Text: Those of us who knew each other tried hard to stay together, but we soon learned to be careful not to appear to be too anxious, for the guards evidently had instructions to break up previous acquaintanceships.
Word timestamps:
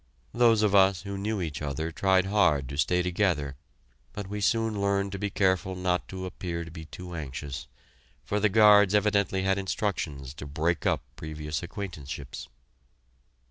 Those 0.33 0.63
of 0.63 0.73
us 0.73 1.03
who 1.03 1.15
knew 1.15 1.39
each 1.41 1.61
other 1.61 1.91
tried 1.91 2.25
hard 2.25 2.67
to 2.69 2.77
stay 2.79 3.03
together, 3.03 3.55
but 4.13 4.27
we 4.27 4.41
soon 4.41 4.81
learned 4.81 5.11
to 5.11 5.19
be 5.19 5.29
careful 5.29 5.75
not 5.75 6.07
to 6.07 6.25
appear 6.25 6.65
to 6.65 6.71
be 6.71 6.85
too 6.85 7.13
anxious, 7.13 7.67
for 8.23 8.39
the 8.39 8.49
guards 8.49 8.95
evidently 8.95 9.43
had 9.43 9.59
instructions 9.59 10.33
to 10.33 10.47
break 10.47 10.87
up 10.87 11.03
previous 11.17 11.61
acquaintanceships. 11.61 12.47